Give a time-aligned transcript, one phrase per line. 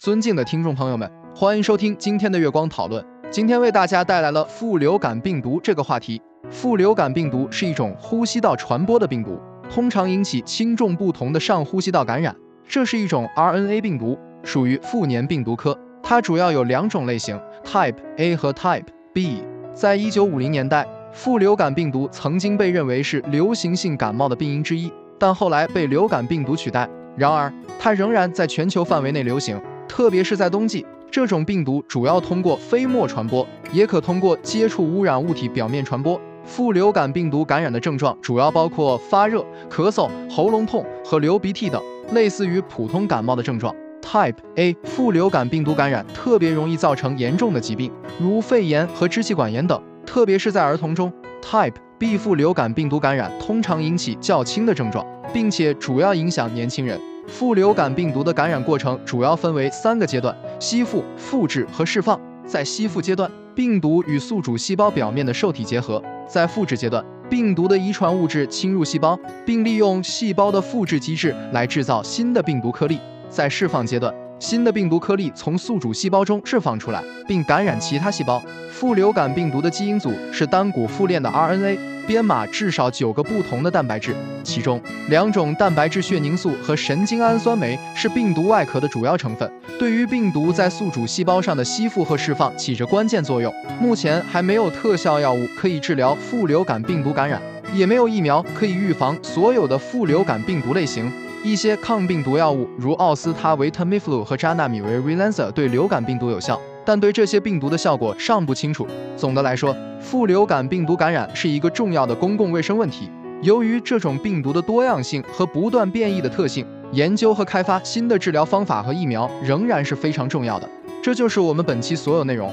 [0.00, 1.06] 尊敬的听众朋友们，
[1.36, 3.04] 欢迎收听今天的月光讨论。
[3.30, 6.18] 今天为大家带来了副流感病毒这个话题。
[6.48, 12.34] 副流感病毒是一种呼吸道传播的病毒，通常引起轻重不同的上呼吸道感染。
[12.66, 15.78] 这是一种 RNA 病毒，属于副粘病毒科。
[16.02, 19.44] 它主要有两种类型，Type A 和 Type B。
[19.74, 26.88] 在一九五零年代，副流感病毒曾经被认为是流行性感冒的病因之一，但后来被流感病毒取代。
[27.16, 30.86] 然而，它仍然在全球范围内流行，特别是在冬季。
[31.10, 36.18] 这种病毒主要通过飞沫传播，也可通过接触污染物体表面传播。
[36.44, 43.74] 副流感病毒感染的症状主要包括发热、咳嗽、喉咙痛和流鼻涕等，类似于普通感冒的症状。
[44.00, 51.12] Type A 副流感病毒感染特别容易造成严重的疾病，如肺炎和支气管炎等，特别是在儿童中。
[51.42, 57.00] Type B 副流感病毒感染通常引起较轻的症状，并且主要影响年轻人。
[57.30, 62.20] 副流感病毒的感染过程主要分为三个阶段：吸附、复制和释放。
[62.44, 72.96] 在吸附阶段，病毒与宿主细胞表面的受体结合；在复制阶段，病毒的遗传物质侵入细胞，并利用细胞的复制机制来制造新的病毒颗粒；
[73.28, 78.42] 在释放阶段，新的病毒颗粒从宿主细胞中释放出来，并感染其他细胞。
[78.72, 81.78] 副流感病毒的基因组是单股复链的 RNA。
[82.06, 93.54] 编码至少九个不同的蛋白质，其中两种蛋白质血凝素和神经氨酸酶是病毒外壳的主要成分，对于病毒在宿主细胞上的吸附和释放起着关键作用。
[93.78, 97.40] 目前还没有特效药物可以治疗副流感病毒感染，
[97.72, 101.12] 也没有疫苗可以预防所有的副流感病毒类型。
[101.42, 106.60] 一些抗病毒药物，如奥司他韦特米弗鲁和扎纳米韦 （Relenza） 对流感病毒有效。
[106.84, 108.86] 但对这些病毒的效果尚不清楚。
[109.16, 113.10] 总的来说，副流感病毒感染是一个重要的公共卫生问题。
[113.40, 120.68] 由于这种病毒的多样性和不断变异的特性，研究和开发新的治疗方法和疫苗仍然是非常重要的。
[121.02, 122.52] 这就是我们本期所有内容。